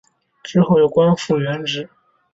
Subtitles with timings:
[0.41, 1.87] 之后又恢复官职。